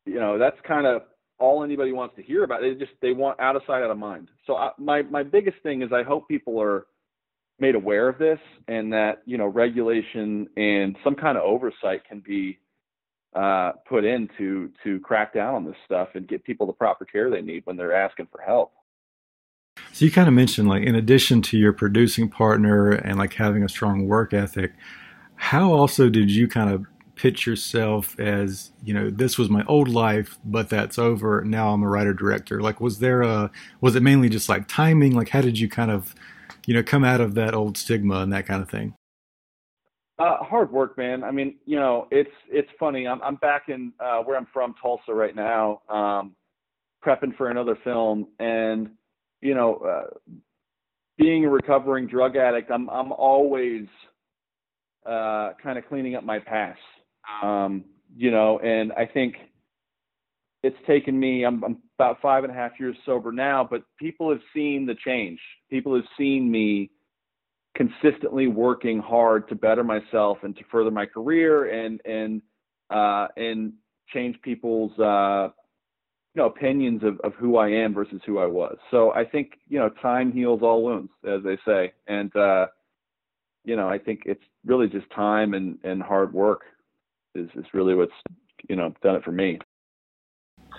you 0.07 0.19
know 0.19 0.39
that's 0.39 0.57
kind 0.67 0.87
of 0.87 1.03
all 1.39 1.65
anybody 1.65 1.93
wants 1.93 2.15
to 2.17 2.23
hear 2.23 2.45
about 2.45 2.61
they 2.61 2.75
just 2.75 2.93
they 3.01 3.13
want 3.13 3.39
out 3.41 3.57
of 3.57 3.63
sight 3.67 3.83
out 3.83 3.91
of 3.91 3.99
mind 3.99 4.29
so 4.47 4.57
I, 4.57 4.71
my 4.79 5.03
my 5.03 5.23
biggest 5.23 5.57
thing 5.63 5.83
is 5.83 5.91
i 5.93 6.03
hope 6.03 6.29
people 6.29 6.61
are 6.61 6.87
made 7.59 7.75
aware 7.75 8.09
of 8.09 8.19
this 8.19 8.39
and 8.69 8.93
that 8.93 9.23
you 9.27 9.39
know 9.39 9.47
regulation 9.47 10.49
and 10.57 10.97
some 11.05 11.15
kind 11.15 11.37
of 11.37 11.45
oversight 11.45 12.03
can 12.09 12.21
be 12.21 12.59
uh, 13.35 13.73
put 13.89 14.05
in 14.05 14.29
to 14.37 14.71
to 14.85 15.01
crack 15.01 15.33
down 15.33 15.55
on 15.55 15.65
this 15.65 15.77
stuff 15.87 16.09
and 16.15 16.29
get 16.29 16.45
people 16.45 16.67
the 16.67 16.73
proper 16.73 17.05
care 17.05 17.31
they 17.31 17.41
need 17.41 17.63
when 17.65 17.77
they're 17.77 17.95
asking 17.95 18.29
for 18.31 18.41
help. 18.43 18.73
So 19.93 20.05
you 20.05 20.11
kind 20.11 20.29
of 20.29 20.35
mentioned 20.35 20.69
like 20.69 20.83
in 20.83 20.95
addition 20.95 21.43
to 21.43 21.59
your 21.59 21.73
producing 21.73 22.29
partner 22.29 22.91
and 22.91 23.19
like 23.19 23.35
having 23.35 23.63
a 23.63 23.69
strong 23.69 24.07
work 24.07 24.33
ethic, 24.33 24.73
how 25.37 25.73
also 25.73 26.09
did 26.09 26.31
you 26.31 26.49
kind 26.49 26.71
of 26.71 26.87
pitch 27.15 27.47
yourself 27.47 28.19
as 28.19 28.73
you 28.83 28.95
know 28.95 29.11
this 29.11 29.37
was 29.37 29.51
my 29.51 29.63
old 29.67 29.87
life 29.87 30.39
but 30.47 30.71
that's 30.71 30.99
over 30.99 31.45
now 31.45 31.69
i'm 31.69 31.83
a 31.83 31.89
writer 31.89 32.15
director 32.15 32.63
like 32.63 32.81
was 32.81 33.01
there 33.01 33.21
a 33.21 33.51
was 33.83 33.95
it 33.95 34.03
mainly 34.03 34.31
just 34.31 34.49
like 34.49 34.67
timing 34.67 35.15
like 35.15 35.29
how 35.29 35.43
did 35.43 35.59
you 35.59 35.69
kind 35.69 35.91
of 35.91 36.15
you 36.67 36.75
know, 36.75 36.83
come 36.83 37.05
out 37.05 37.21
of 37.21 37.35
that 37.35 37.55
old 37.55 37.77
stigma 37.77 38.21
and 38.21 38.33
that 38.33 38.47
kind 38.47 38.63
of 38.63 38.71
thing? 38.71 38.95
Uh, 40.19 40.37
hard 40.39 40.71
work, 40.71 40.97
man. 40.97 41.25
I 41.25 41.31
mean, 41.31 41.57
you 41.67 41.77
know, 41.77 42.07
it's 42.11 42.31
it's 42.49 42.69
funny. 42.79 43.09
I'm 43.09 43.21
I'm 43.23 43.37
back 43.37 43.69
in 43.69 43.93
uh, 43.99 44.19
where 44.23 44.37
I'm 44.37 44.47
from, 44.53 44.75
Tulsa, 44.81 45.13
right 45.13 45.35
now, 45.35 45.81
um, 45.89 46.37
prepping 47.05 47.37
for 47.37 47.51
another 47.51 47.77
film, 47.83 48.29
and 48.39 48.91
you 49.43 49.55
know, 49.55 49.75
uh, 49.77 50.41
being 51.19 51.45
a 51.45 51.51
recovering 51.51 52.07
drug 52.07 52.37
addict, 52.37 52.71
I'm 52.71 52.89
I'm 52.89 53.13
always 53.13 53.87
uh, 55.05 55.51
kind 55.63 55.77
of 55.77 55.87
cleaning 55.89 56.15
up 56.15 56.25
my 56.25 56.39
past, 56.39 56.79
um, 57.43 57.85
you 58.17 58.31
know, 58.31 58.59
and 58.61 58.93
I 58.93 59.05
think 59.05 59.35
it's 60.63 60.77
taken 60.87 61.19
me 61.19 61.45
I'm, 61.45 61.63
I'm 61.65 61.79
about 61.99 62.21
five 62.23 62.45
and 62.45 62.53
a 62.53 62.57
half 62.57 62.73
years 62.79 62.97
sober 63.05 63.33
now 63.33 63.67
but 63.69 63.83
people 63.99 64.31
have 64.31 64.41
seen 64.55 64.87
the 64.87 64.95
change. 65.05 65.41
People 65.71 65.95
have 65.95 66.05
seen 66.17 66.51
me 66.51 66.91
consistently 67.77 68.47
working 68.47 69.01
hard 69.01 69.49
to 69.49 69.55
better 69.55 69.83
myself 69.83 70.39
and 70.43 70.55
to 70.57 70.63
further 70.71 70.91
my 70.91 71.07
career 71.07 71.85
and 71.85 72.01
and 72.05 72.43
uh, 72.91 73.29
and 73.37 73.73
change 74.13 74.37
people's 74.43 74.97
uh, 74.99 75.49
you 76.35 76.41
know 76.41 76.47
opinions 76.47 77.03
of, 77.03 77.21
of 77.21 77.35
who 77.35 77.57
I 77.57 77.69
am 77.69 77.95
versus 77.95 78.21
who 78.25 78.39
I 78.39 78.47
was. 78.47 78.77
So 78.91 79.13
I 79.13 79.25
think 79.25 79.59
you 79.69 79.79
know 79.79 79.91
time 80.01 80.33
heals 80.33 80.61
all 80.63 80.83
wounds, 80.83 81.11
as 81.27 81.43
they 81.43 81.59
say, 81.67 81.93
and 82.07 82.35
uh, 82.37 82.67
you 83.65 83.77
know 83.77 83.89
I 83.89 83.99
think 83.99 84.23
it's 84.25 84.45
really 84.65 84.89
just 84.89 85.11
time 85.11 85.55
and 85.55 85.79
and 85.85 86.03
hard 86.03 86.33
work 86.33 86.63
is 87.35 87.49
is 87.55 87.67
really 87.75 87.95
what's 87.95 88.13
you 88.69 88.77
know 88.77 88.95
done 89.03 89.17
it 89.17 89.25
for 89.25 89.33
me. 89.33 89.59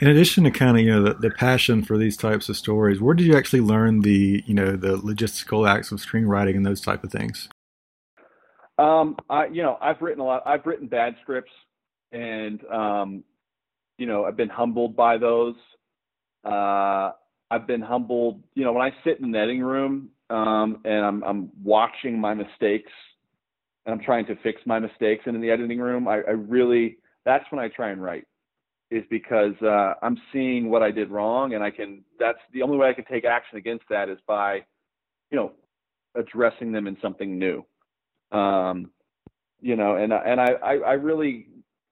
In 0.02 0.08
addition 0.08 0.44
to 0.46 0.52
kind 0.52 0.78
of 0.78 0.84
you 0.84 0.92
know 0.92 1.04
the, 1.04 1.14
the, 1.14 1.30
passion 1.30 1.84
for 1.84 2.00
these 2.00 2.18
types 2.18 2.50
of 2.50 2.58
stories, 2.58 3.00
where 3.00 3.14
did 3.14 3.28
you 3.28 3.38
actually 3.38 3.62
learn 3.62 4.02
the 4.02 4.44
you 4.48 4.56
know 4.56 4.76
the 4.76 4.98
logistical 4.98 5.70
acts 5.70 5.92
of 5.92 6.00
screenwriting 6.00 6.56
and 6.56 6.66
those 6.66 6.82
type 6.82 7.04
of 7.04 7.12
things? 7.12 7.48
Um, 8.80 9.18
I 9.30 9.46
you 9.48 9.62
know 9.62 9.78
I've 9.80 10.02
written 10.02 10.22
a 10.22 10.26
lot. 10.26 10.42
I've 10.48 10.66
written 10.66 10.88
bad 10.88 11.16
scripts, 11.22 11.52
and 12.12 12.64
um, 12.72 13.24
you 13.98 14.06
know 14.06 14.26
I've 14.26 14.38
been 14.38 14.50
humbled 14.50 14.96
by 14.96 15.18
those. 15.18 15.56
Uh, 16.44 17.12
I've 17.52 17.68
been 17.68 17.82
humbled. 17.82 18.44
You 18.56 18.66
know 18.66 18.74
when 18.74 18.86
I 18.86 18.94
sit 19.04 19.20
in 19.20 19.32
the 19.32 19.40
editing 19.40 19.62
room 19.62 20.10
um, 20.30 20.82
and 20.86 21.06
I'm 21.06 21.24
I'm 21.24 21.50
watching 21.64 22.20
my 22.20 22.34
mistakes 22.34 22.92
and 23.86 23.94
I'm 23.94 24.04
trying 24.04 24.26
to 24.28 24.36
fix 24.38 24.62
my 24.66 24.80
mistakes, 24.80 25.24
and 25.26 25.36
in 25.36 25.42
the 25.42 25.52
editing 25.52 25.80
room, 25.80 26.08
I, 26.08 26.22
I 26.28 26.32
really 26.32 26.98
that's 27.26 27.46
when 27.52 27.64
I 27.64 27.70
try 27.70 27.92
and 27.92 28.02
write 28.02 28.26
is 28.92 29.04
because 29.10 29.54
uh, 29.64 29.94
I'm 30.02 30.18
seeing 30.32 30.70
what 30.70 30.84
I 30.84 30.92
did 30.92 31.10
wrong, 31.10 31.54
and 31.54 31.64
I 31.64 31.72
can. 31.72 32.04
That's 32.20 32.38
the 32.54 32.62
only 32.62 32.78
way 32.78 32.90
I 32.90 32.94
can 32.94 33.06
take 33.06 33.26
action 33.26 33.58
against 33.58 33.86
that 33.90 34.08
is 34.10 34.20
by, 34.28 34.62
you 35.32 35.38
know, 35.38 35.52
addressing 36.16 36.72
them 36.72 36.88
in 36.88 36.98
something 37.02 37.38
new. 37.40 37.66
Um, 38.32 38.92
you 39.62 39.76
know, 39.76 39.96
and 39.96 40.14
and 40.14 40.40
I, 40.40 40.52
I 40.64 40.74
I 40.76 40.94
really 40.94 41.48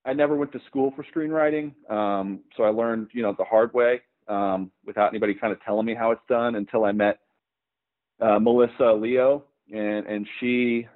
I 0.05 0.13
never 0.13 0.35
went 0.35 0.51
to 0.53 0.59
school 0.67 0.93
for 0.95 1.03
screenwriting, 1.03 1.73
um, 1.91 2.39
so 2.57 2.63
I 2.63 2.69
learned 2.69 3.09
you 3.13 3.21
know 3.21 3.35
the 3.37 3.43
hard 3.43 3.73
way 3.73 4.01
um, 4.27 4.71
without 4.85 5.09
anybody 5.09 5.33
kind 5.33 5.53
of 5.53 5.61
telling 5.63 5.85
me 5.85 5.93
how 5.93 6.11
it's 6.11 6.21
done 6.27 6.55
until 6.55 6.85
I 6.85 6.91
met 6.91 7.19
uh, 8.21 8.39
Melissa 8.39 8.93
Leo, 8.93 9.43
and 9.71 10.05
and 10.05 10.27
she, 10.39 10.87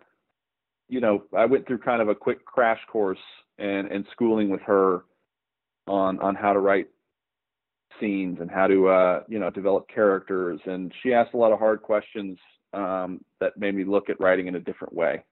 you 0.88 1.01
know, 1.01 1.24
I 1.35 1.45
went 1.45 1.67
through 1.67 1.79
kind 1.79 2.01
of 2.01 2.09
a 2.09 2.15
quick 2.15 2.45
crash 2.45 2.79
course 2.91 3.19
and 3.57 3.88
and 3.91 4.05
schooling 4.12 4.50
with 4.50 4.62
her 4.62 5.03
on 5.88 6.19
on 6.19 6.35
how 6.35 6.53
to 6.53 6.59
write 6.59 6.88
scenes 8.00 8.39
and 8.41 8.51
how 8.51 8.67
to 8.67 8.88
uh, 8.88 9.24
you 9.27 9.39
know 9.39 9.50
develop 9.50 9.88
characters, 9.88 10.59
and 10.65 10.93
she 11.01 11.13
asked 11.13 11.33
a 11.33 11.38
lot 11.38 11.51
of 11.51 11.59
hard 11.59 11.81
questions 11.81 12.38
um, 12.74 13.24
that 13.39 13.57
made 13.57 13.75
me 13.75 13.83
look 13.83 14.09
at 14.09 14.19
writing 14.19 14.47
in 14.47 14.55
a 14.55 14.59
different 14.59 14.93
way. 14.93 15.24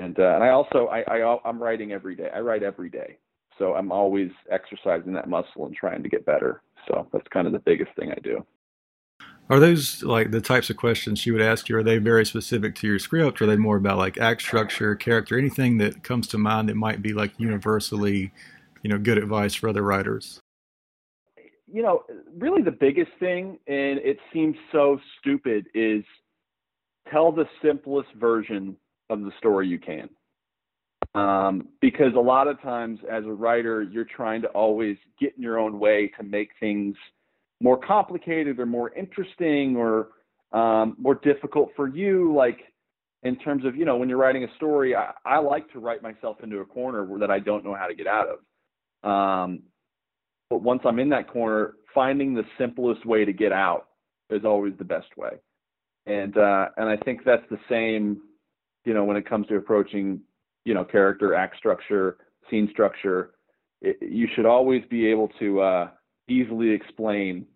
And 0.00 0.18
uh, 0.18 0.34
and 0.34 0.44
I 0.44 0.50
also 0.50 0.88
I, 0.88 1.02
I 1.02 1.38
I'm 1.44 1.62
writing 1.62 1.92
every 1.92 2.16
day. 2.16 2.30
I 2.34 2.40
write 2.40 2.62
every 2.62 2.90
day, 2.90 3.18
so 3.58 3.74
I'm 3.74 3.92
always 3.92 4.30
exercising 4.50 5.12
that 5.12 5.28
muscle 5.28 5.66
and 5.66 5.74
trying 5.74 6.02
to 6.02 6.08
get 6.08 6.26
better. 6.26 6.62
So 6.88 7.06
that's 7.12 7.26
kind 7.28 7.46
of 7.46 7.52
the 7.52 7.60
biggest 7.60 7.90
thing 7.96 8.10
I 8.10 8.18
do. 8.22 8.44
Are 9.50 9.60
those 9.60 10.02
like 10.02 10.30
the 10.30 10.40
types 10.40 10.70
of 10.70 10.76
questions 10.76 11.18
she 11.18 11.30
would 11.30 11.42
ask 11.42 11.68
you? 11.68 11.76
Are 11.76 11.82
they 11.82 11.98
very 11.98 12.24
specific 12.24 12.74
to 12.76 12.86
your 12.86 12.98
script? 12.98 13.40
Or 13.40 13.44
are 13.44 13.46
they 13.46 13.56
more 13.56 13.76
about 13.76 13.98
like 13.98 14.18
act 14.18 14.42
structure, 14.42 14.94
character, 14.94 15.38
anything 15.38 15.78
that 15.78 16.02
comes 16.02 16.26
to 16.28 16.38
mind 16.38 16.68
that 16.68 16.76
might 16.76 17.02
be 17.02 17.12
like 17.12 17.32
universally, 17.38 18.32
you 18.82 18.90
know, 18.90 18.98
good 18.98 19.18
advice 19.18 19.54
for 19.54 19.68
other 19.68 19.82
writers? 19.82 20.40
You 21.70 21.82
know, 21.82 22.04
really 22.36 22.62
the 22.62 22.70
biggest 22.70 23.10
thing, 23.18 23.58
and 23.66 23.98
it 23.98 24.18
seems 24.32 24.56
so 24.70 25.00
stupid, 25.18 25.66
is 25.74 26.04
tell 27.10 27.32
the 27.32 27.46
simplest 27.62 28.12
version 28.14 28.76
of 29.18 29.24
the 29.24 29.32
story 29.38 29.68
you 29.68 29.78
can. 29.78 30.08
Um, 31.14 31.68
because 31.80 32.14
a 32.16 32.20
lot 32.20 32.48
of 32.48 32.60
times 32.62 32.98
as 33.10 33.24
a 33.24 33.32
writer, 33.32 33.82
you're 33.82 34.06
trying 34.06 34.40
to 34.42 34.48
always 34.48 34.96
get 35.20 35.34
in 35.36 35.42
your 35.42 35.58
own 35.58 35.78
way 35.78 36.10
to 36.16 36.22
make 36.22 36.50
things 36.58 36.96
more 37.60 37.76
complicated 37.76 38.58
or 38.58 38.66
more 38.66 38.92
interesting 38.94 39.76
or 39.76 40.08
um, 40.52 40.96
more 40.98 41.16
difficult 41.16 41.70
for 41.76 41.88
you. 41.88 42.34
Like 42.34 42.60
in 43.22 43.36
terms 43.36 43.64
of, 43.64 43.76
you 43.76 43.84
know, 43.84 43.96
when 43.96 44.08
you're 44.08 44.18
writing 44.18 44.44
a 44.44 44.54
story, 44.56 44.96
I, 44.96 45.12
I 45.24 45.38
like 45.38 45.70
to 45.72 45.78
write 45.78 46.02
myself 46.02 46.38
into 46.42 46.58
a 46.58 46.64
corner 46.64 47.06
that 47.18 47.30
I 47.30 47.38
don't 47.38 47.64
know 47.64 47.74
how 47.74 47.86
to 47.86 47.94
get 47.94 48.06
out 48.06 48.26
of. 48.28 49.08
Um, 49.08 49.62
but 50.48 50.62
once 50.62 50.82
I'm 50.84 50.98
in 50.98 51.08
that 51.10 51.28
corner, 51.28 51.74
finding 51.94 52.34
the 52.34 52.44
simplest 52.58 53.04
way 53.06 53.24
to 53.24 53.32
get 53.32 53.52
out 53.52 53.88
is 54.30 54.44
always 54.44 54.72
the 54.78 54.84
best 54.84 55.16
way. 55.16 55.30
And 56.06 56.36
uh, 56.36 56.66
and 56.76 56.88
I 56.88 56.96
think 56.96 57.20
that's 57.24 57.48
the 57.50 57.60
same, 57.68 58.22
you 58.84 58.94
know, 58.94 59.04
when 59.04 59.16
it 59.16 59.28
comes 59.28 59.46
to 59.48 59.56
approaching 59.56 60.20
you 60.64 60.74
know 60.74 60.84
character 60.84 61.34
act 61.34 61.56
structure 61.56 62.18
scene 62.50 62.68
structure 62.70 63.32
it, 63.80 63.96
you 64.00 64.28
should 64.34 64.46
always 64.46 64.82
be 64.88 65.06
able 65.06 65.28
to 65.40 65.60
uh, 65.60 65.88
easily 66.28 66.70
explain 66.70 67.46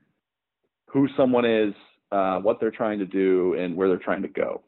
who 0.90 1.08
someone 1.16 1.44
is 1.44 1.74
uh, 2.12 2.38
what 2.38 2.58
they're 2.60 2.70
trying 2.70 2.98
to 2.98 3.06
do 3.06 3.54
and 3.54 3.76
where 3.76 3.88
they're 3.88 3.96
trying 3.96 4.22
to 4.22 4.28
go. 4.28 4.62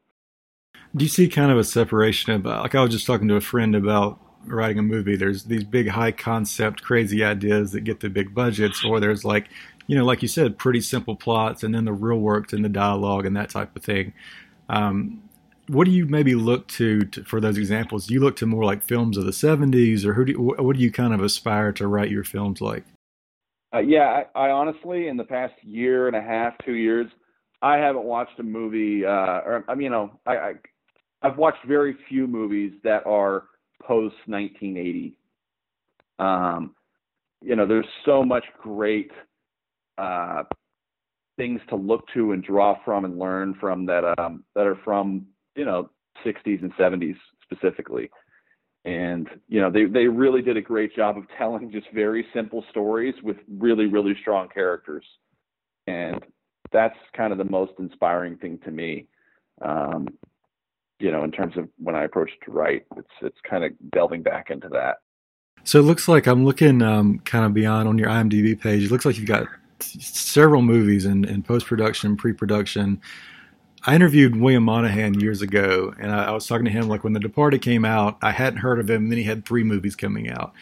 Do 0.94 1.04
you 1.04 1.08
see 1.08 1.28
kind 1.28 1.50
of 1.50 1.58
a 1.58 1.64
separation 1.64 2.32
of, 2.32 2.44
like 2.44 2.74
i 2.74 2.80
was 2.80 2.90
just 2.90 3.06
talking 3.06 3.28
to 3.28 3.36
a 3.36 3.40
friend 3.40 3.74
about 3.74 4.20
writing 4.46 4.78
a 4.78 4.82
movie. 4.82 5.16
There's 5.16 5.44
these 5.44 5.64
big 5.64 5.88
high 5.88 6.12
concept 6.12 6.82
crazy 6.82 7.24
ideas 7.24 7.72
that 7.72 7.80
get 7.80 8.00
the 8.00 8.08
big 8.08 8.34
budgets 8.34 8.84
or 8.84 9.00
there's 9.00 9.24
like 9.24 9.48
you 9.86 9.98
know 9.98 10.04
like 10.04 10.22
you 10.22 10.28
said 10.28 10.58
pretty 10.58 10.80
simple 10.80 11.16
plots 11.16 11.62
and 11.62 11.74
then 11.74 11.84
the 11.84 11.92
real 11.92 12.18
work 12.18 12.52
and 12.52 12.64
the 12.64 12.68
dialogue 12.68 13.26
and 13.26 13.36
that 13.36 13.50
type 13.50 13.74
of 13.76 13.82
thing. 13.82 14.12
Um, 14.68 15.27
what 15.68 15.84
do 15.84 15.90
you 15.90 16.06
maybe 16.06 16.34
look 16.34 16.66
to, 16.68 17.02
to, 17.02 17.24
for 17.24 17.40
those 17.40 17.58
examples? 17.58 18.06
Do 18.06 18.14
you 18.14 18.20
look 18.20 18.36
to 18.36 18.46
more 18.46 18.64
like 18.64 18.82
films 18.82 19.16
of 19.16 19.24
the 19.24 19.30
'70s, 19.30 20.04
or 20.04 20.14
who 20.14 20.24
do 20.24 20.32
you, 20.32 20.38
what 20.40 20.76
do 20.76 20.82
you 20.82 20.90
kind 20.90 21.14
of 21.14 21.20
aspire 21.20 21.72
to 21.72 21.86
write 21.86 22.10
your 22.10 22.24
films 22.24 22.60
like? 22.60 22.84
Uh, 23.74 23.80
yeah, 23.80 24.22
I, 24.34 24.46
I, 24.46 24.50
honestly, 24.50 25.08
in 25.08 25.16
the 25.16 25.24
past 25.24 25.54
year 25.62 26.06
and 26.06 26.16
a 26.16 26.22
half, 26.22 26.54
two 26.64 26.74
years, 26.74 27.06
I 27.60 27.76
haven't 27.76 28.04
watched 28.04 28.38
a 28.40 28.42
movie. 28.42 29.04
Uh, 29.04 29.40
or 29.44 29.64
I 29.68 29.74
mean, 29.74 29.84
you 29.84 29.90
know, 29.90 30.18
I, 30.26 30.36
I 30.36 30.52
I've 31.22 31.36
watched 31.36 31.64
very 31.66 31.96
few 32.08 32.26
movies 32.26 32.72
that 32.84 33.06
are 33.06 33.44
post 33.82 34.16
1980. 34.26 35.16
Um, 36.18 36.74
you 37.42 37.56
know, 37.56 37.66
there's 37.66 37.86
so 38.04 38.24
much 38.24 38.44
great 38.60 39.10
uh, 39.98 40.44
things 41.36 41.60
to 41.68 41.76
look 41.76 42.04
to 42.14 42.32
and 42.32 42.42
draw 42.42 42.76
from 42.84 43.04
and 43.04 43.18
learn 43.18 43.54
from 43.60 43.86
that 43.86 44.18
um, 44.18 44.44
that 44.54 44.66
are 44.66 44.78
from 44.84 45.26
you 45.58 45.64
know 45.64 45.90
60s 46.24 46.62
and 46.62 46.72
70s 46.74 47.16
specifically. 47.42 48.10
And 48.84 49.28
you 49.48 49.60
know 49.60 49.70
they 49.70 49.84
they 49.84 50.06
really 50.06 50.40
did 50.40 50.56
a 50.56 50.62
great 50.62 50.94
job 50.94 51.18
of 51.18 51.24
telling 51.36 51.70
just 51.70 51.88
very 51.92 52.24
simple 52.32 52.64
stories 52.70 53.14
with 53.22 53.36
really 53.58 53.86
really 53.86 54.14
strong 54.22 54.48
characters. 54.48 55.04
And 55.86 56.24
that's 56.72 56.96
kind 57.16 57.32
of 57.32 57.38
the 57.38 57.44
most 57.44 57.72
inspiring 57.78 58.36
thing 58.38 58.58
to 58.64 58.70
me 58.70 59.06
um, 59.62 60.06
you 61.00 61.10
know 61.10 61.24
in 61.24 61.32
terms 61.32 61.56
of 61.56 61.68
when 61.78 61.96
i 61.96 62.04
approach 62.04 62.30
to 62.44 62.52
write. 62.52 62.86
It's 62.96 63.08
it's 63.20 63.38
kind 63.48 63.64
of 63.64 63.72
delving 63.92 64.22
back 64.22 64.50
into 64.50 64.68
that. 64.68 64.98
So 65.64 65.80
it 65.80 65.82
looks 65.82 66.06
like 66.08 66.26
i'm 66.28 66.44
looking 66.44 66.80
um, 66.80 67.18
kind 67.20 67.44
of 67.44 67.52
beyond 67.52 67.88
on 67.88 67.98
your 67.98 68.08
imdb 68.08 68.60
page. 68.60 68.84
It 68.84 68.90
looks 68.92 69.04
like 69.04 69.18
you've 69.18 69.26
got 69.26 69.48
several 69.80 70.62
movies 70.62 71.04
in, 71.04 71.24
in 71.24 71.42
post-production 71.42 72.16
pre-production 72.16 73.00
I 73.88 73.94
interviewed 73.94 74.36
William 74.36 74.64
Monahan 74.64 75.18
years 75.18 75.40
ago, 75.40 75.94
and 75.98 76.12
I, 76.12 76.24
I, 76.24 76.30
was 76.32 76.46
talking 76.46 76.66
to 76.66 76.70
him 76.70 76.88
like 76.88 77.04
when 77.04 77.14
The 77.14 77.20
Departed 77.20 77.62
came 77.62 77.86
out. 77.86 78.18
I 78.20 78.32
hadn't 78.32 78.58
heard 78.58 78.78
of 78.78 78.90
him, 78.90 79.04
and 79.04 79.10
then 79.10 79.16
he 79.16 79.24
had 79.24 79.46
three 79.46 79.64
movies 79.64 79.96
coming 79.96 80.28
out. 80.28 80.52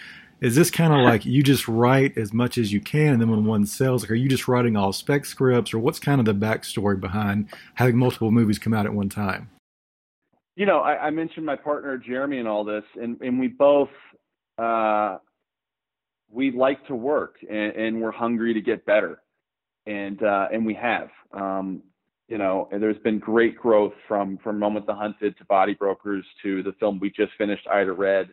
Is 0.40 0.54
this 0.54 0.70
kind 0.70 0.92
of 0.92 1.00
like 1.04 1.26
you 1.26 1.42
just 1.42 1.66
write 1.66 2.16
as 2.16 2.32
much 2.32 2.56
as 2.56 2.72
you 2.72 2.80
can, 2.80 3.14
and 3.14 3.20
then 3.20 3.28
when 3.28 3.44
one 3.44 3.66
sells, 3.66 4.04
like 4.04 4.12
are 4.12 4.14
you 4.14 4.28
just 4.28 4.46
writing 4.46 4.76
all 4.76 4.92
spec 4.92 5.24
scripts, 5.24 5.74
or 5.74 5.80
what's 5.80 5.98
kind 5.98 6.20
of 6.20 6.24
the 6.24 6.36
backstory 6.36 7.00
behind 7.00 7.48
having 7.74 7.96
multiple 7.96 8.30
movies 8.30 8.60
come 8.60 8.72
out 8.72 8.86
at 8.86 8.94
one 8.94 9.08
time? 9.08 9.50
You 10.54 10.66
know, 10.66 10.78
I, 10.78 11.06
I 11.06 11.10
mentioned 11.10 11.44
my 11.44 11.56
partner 11.56 11.98
Jeremy 11.98 12.38
and 12.38 12.46
all 12.46 12.62
this, 12.62 12.84
and, 12.94 13.20
and 13.20 13.40
we 13.40 13.48
both 13.48 13.90
uh, 14.56 15.18
we 16.30 16.52
like 16.52 16.86
to 16.86 16.94
work, 16.94 17.38
and, 17.50 17.74
and 17.74 18.00
we're 18.00 18.12
hungry 18.12 18.54
to 18.54 18.60
get 18.60 18.86
better, 18.86 19.20
and 19.84 20.22
uh, 20.22 20.46
and 20.52 20.64
we 20.64 20.74
have. 20.74 21.08
Um, 21.32 21.82
you 22.28 22.38
know, 22.38 22.68
there's 22.70 22.98
been 22.98 23.18
great 23.18 23.56
growth 23.56 23.92
from 24.08 24.38
from 24.42 24.58
Moment 24.58 24.86
the 24.86 24.94
Hunted 24.94 25.38
to 25.38 25.44
Body 25.44 25.74
Brokers 25.74 26.24
to 26.42 26.62
the 26.62 26.72
film 26.80 26.98
we 26.98 27.10
just 27.10 27.32
finished, 27.38 27.66
Ida 27.68 27.92
Red, 27.92 28.30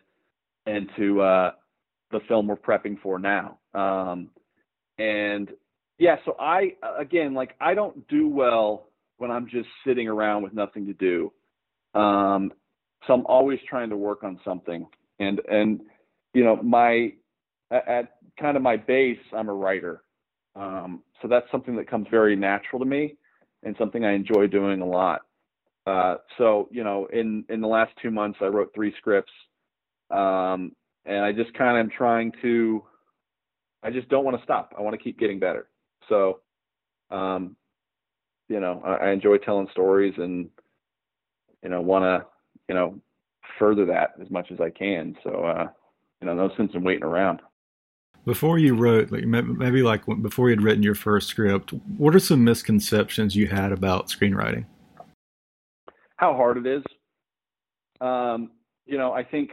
and 0.66 0.90
to 0.96 1.20
uh, 1.20 1.52
the 2.10 2.20
film 2.26 2.48
we're 2.48 2.56
prepping 2.56 3.00
for 3.00 3.18
now. 3.18 3.58
Um, 3.72 4.30
and 4.98 5.50
yeah, 5.98 6.16
so 6.24 6.36
I 6.40 6.72
again, 6.98 7.34
like 7.34 7.54
I 7.60 7.74
don't 7.74 8.06
do 8.08 8.28
well 8.28 8.88
when 9.18 9.30
I'm 9.30 9.48
just 9.48 9.68
sitting 9.86 10.08
around 10.08 10.42
with 10.42 10.54
nothing 10.54 10.86
to 10.86 10.92
do. 10.92 11.32
Um, 11.98 12.52
so 13.06 13.14
I'm 13.14 13.26
always 13.26 13.60
trying 13.68 13.90
to 13.90 13.96
work 13.96 14.24
on 14.24 14.40
something, 14.44 14.88
and 15.20 15.40
and 15.48 15.80
you 16.32 16.42
know 16.42 16.56
my 16.56 17.12
at 17.70 18.16
kind 18.40 18.56
of 18.56 18.62
my 18.64 18.76
base, 18.76 19.18
I'm 19.32 19.48
a 19.48 19.54
writer. 19.54 20.02
Um, 20.56 21.02
so 21.22 21.28
that's 21.28 21.46
something 21.52 21.76
that 21.76 21.88
comes 21.88 22.08
very 22.10 22.34
natural 22.34 22.80
to 22.80 22.86
me 22.86 23.16
and 23.64 23.74
something 23.78 24.04
I 24.04 24.12
enjoy 24.12 24.46
doing 24.46 24.80
a 24.80 24.86
lot. 24.86 25.22
Uh, 25.86 26.16
so 26.38 26.68
you 26.70 26.84
know, 26.84 27.06
in 27.12 27.44
in 27.48 27.60
the 27.60 27.68
last 27.68 27.92
two 28.00 28.10
months, 28.10 28.38
I 28.40 28.46
wrote 28.46 28.72
three 28.74 28.94
scripts, 28.98 29.32
um, 30.10 30.72
and 31.04 31.24
I 31.24 31.32
just 31.32 31.52
kind 31.54 31.76
of 31.76 31.84
am 31.84 31.90
trying 31.90 32.32
to. 32.42 32.82
I 33.82 33.90
just 33.90 34.08
don't 34.08 34.24
want 34.24 34.36
to 34.38 34.42
stop. 34.42 34.74
I 34.78 34.80
want 34.80 34.94
to 34.94 35.02
keep 35.02 35.18
getting 35.18 35.38
better. 35.38 35.68
So, 36.08 36.40
um, 37.10 37.54
you 38.48 38.60
know, 38.60 38.80
I, 38.82 39.08
I 39.08 39.10
enjoy 39.10 39.36
telling 39.38 39.68
stories, 39.72 40.14
and 40.16 40.48
you 41.62 41.68
know, 41.68 41.82
want 41.82 42.04
to 42.04 42.26
you 42.68 42.74
know 42.74 42.98
further 43.58 43.84
that 43.86 44.14
as 44.20 44.30
much 44.30 44.50
as 44.50 44.60
I 44.60 44.70
can. 44.70 45.16
So, 45.22 45.44
uh, 45.44 45.68
you 46.20 46.26
know, 46.26 46.34
no 46.34 46.50
sense 46.56 46.72
in 46.74 46.82
waiting 46.82 47.04
around. 47.04 47.40
Before 48.24 48.58
you 48.58 48.74
wrote, 48.74 49.12
like 49.12 49.24
maybe 49.24 49.82
like 49.82 50.02
before 50.22 50.48
you 50.48 50.56
had 50.56 50.62
written 50.62 50.82
your 50.82 50.94
first 50.94 51.28
script, 51.28 51.72
what 51.98 52.14
are 52.14 52.20
some 52.20 52.42
misconceptions 52.42 53.36
you 53.36 53.48
had 53.48 53.70
about 53.70 54.06
screenwriting? 54.06 54.64
How 56.16 56.32
hard 56.34 56.56
it 56.56 56.66
is. 56.66 56.82
Um, 58.00 58.52
you 58.86 58.96
know, 58.96 59.12
I 59.12 59.24
think 59.24 59.50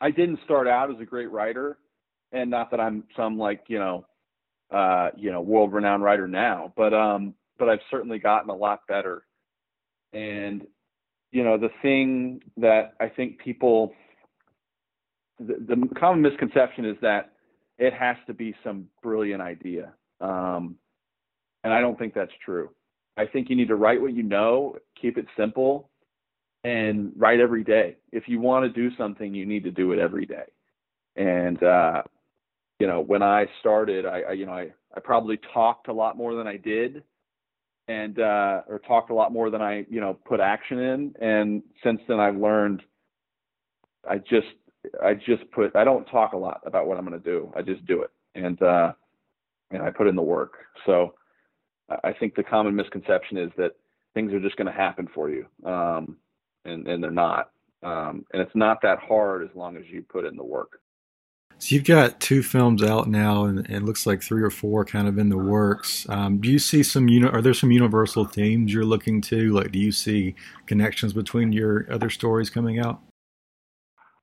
I 0.00 0.10
didn't 0.10 0.40
start 0.44 0.66
out 0.66 0.90
as 0.90 1.00
a 1.00 1.04
great 1.04 1.30
writer, 1.30 1.76
and 2.32 2.50
not 2.50 2.70
that 2.70 2.80
I'm 2.80 3.04
some 3.14 3.36
like 3.38 3.64
you 3.68 3.78
know, 3.78 4.06
uh, 4.70 5.10
you 5.16 5.30
know, 5.30 5.42
world-renowned 5.42 6.02
writer 6.02 6.26
now, 6.26 6.72
but 6.76 6.94
um, 6.94 7.34
but 7.58 7.68
I've 7.68 7.80
certainly 7.90 8.18
gotten 8.18 8.48
a 8.48 8.56
lot 8.56 8.80
better. 8.88 9.24
And 10.14 10.66
you 11.30 11.44
know, 11.44 11.58
the 11.58 11.70
thing 11.82 12.40
that 12.56 12.94
I 13.00 13.08
think 13.08 13.38
people, 13.38 13.92
the, 15.38 15.56
the 15.60 15.88
common 15.98 16.22
misconception 16.22 16.86
is 16.86 16.96
that 17.02 17.32
it 17.78 17.92
has 17.92 18.16
to 18.26 18.34
be 18.34 18.54
some 18.64 18.86
brilliant 19.02 19.42
idea. 19.42 19.92
Um, 20.20 20.76
and 21.64 21.72
I 21.72 21.80
don't 21.80 21.98
think 21.98 22.14
that's 22.14 22.32
true. 22.44 22.70
I 23.16 23.26
think 23.26 23.48
you 23.50 23.56
need 23.56 23.68
to 23.68 23.76
write 23.76 24.00
what 24.00 24.14
you 24.14 24.22
know, 24.22 24.76
keep 25.00 25.18
it 25.18 25.26
simple, 25.36 25.90
and 26.64 27.12
write 27.16 27.40
every 27.40 27.64
day. 27.64 27.96
If 28.12 28.28
you 28.28 28.40
want 28.40 28.64
to 28.64 28.68
do 28.68 28.94
something, 28.96 29.34
you 29.34 29.46
need 29.46 29.64
to 29.64 29.70
do 29.70 29.92
it 29.92 29.98
every 29.98 30.26
day. 30.26 30.44
And 31.16 31.62
uh, 31.62 32.02
you 32.78 32.86
know, 32.86 33.00
when 33.00 33.22
I 33.22 33.46
started, 33.60 34.04
I, 34.04 34.20
I 34.22 34.32
you 34.32 34.46
know 34.46 34.52
I 34.52 34.72
I 34.94 35.00
probably 35.00 35.38
talked 35.54 35.88
a 35.88 35.92
lot 35.92 36.16
more 36.16 36.34
than 36.34 36.46
I 36.46 36.56
did, 36.56 37.02
and 37.88 38.18
uh, 38.18 38.62
or 38.68 38.80
talked 38.86 39.10
a 39.10 39.14
lot 39.14 39.32
more 39.32 39.50
than 39.50 39.62
I 39.62 39.86
you 39.88 40.00
know 40.00 40.18
put 40.26 40.40
action 40.40 40.78
in. 40.78 41.14
And 41.20 41.62
since 41.82 42.00
then, 42.08 42.20
I've 42.20 42.36
learned. 42.36 42.82
I 44.08 44.18
just 44.18 44.46
I 45.02 45.14
just 45.14 45.50
put 45.50 45.74
I 45.74 45.84
don't 45.84 46.04
talk 46.06 46.32
a 46.32 46.36
lot 46.36 46.60
about 46.64 46.86
what 46.86 46.98
I'm 46.98 47.06
going 47.06 47.20
to 47.20 47.24
do. 47.24 47.52
I 47.56 47.62
just 47.62 47.84
do 47.86 48.02
it, 48.02 48.10
and 48.34 48.60
uh, 48.62 48.92
and 49.70 49.82
I 49.82 49.90
put 49.90 50.06
in 50.06 50.16
the 50.16 50.22
work. 50.22 50.54
So 50.84 51.14
I 52.04 52.12
think 52.12 52.34
the 52.34 52.42
common 52.42 52.74
misconception 52.74 53.38
is 53.38 53.50
that 53.56 53.76
things 54.14 54.32
are 54.32 54.40
just 54.40 54.56
going 54.56 54.66
to 54.66 54.72
happen 54.72 55.08
for 55.14 55.30
you, 55.30 55.46
um, 55.64 56.16
and 56.64 56.86
and 56.86 57.02
they're 57.02 57.10
not. 57.10 57.50
Um, 57.82 58.24
and 58.32 58.42
it's 58.42 58.54
not 58.54 58.80
that 58.82 58.98
hard 58.98 59.44
as 59.44 59.54
long 59.54 59.76
as 59.76 59.84
you 59.88 60.02
put 60.02 60.24
in 60.24 60.36
the 60.36 60.44
work. 60.44 60.80
So 61.58 61.74
you've 61.74 61.84
got 61.84 62.20
two 62.20 62.42
films 62.42 62.82
out 62.82 63.08
now, 63.08 63.44
and 63.44 63.60
it 63.70 63.82
looks 63.82 64.06
like 64.06 64.22
three 64.22 64.42
or 64.42 64.50
four 64.50 64.84
kind 64.84 65.08
of 65.08 65.18
in 65.18 65.30
the 65.30 65.38
works. 65.38 66.06
Um, 66.08 66.38
do 66.38 66.50
you 66.50 66.58
see 66.58 66.82
some? 66.82 67.08
Uni- 67.08 67.28
are 67.28 67.40
there 67.40 67.54
some 67.54 67.70
universal 67.70 68.24
themes 68.24 68.72
you're 68.72 68.84
looking 68.84 69.20
to? 69.22 69.52
Like, 69.52 69.72
do 69.72 69.78
you 69.78 69.92
see 69.92 70.34
connections 70.66 71.12
between 71.12 71.52
your 71.52 71.86
other 71.90 72.10
stories 72.10 72.50
coming 72.50 72.78
out? 72.78 73.00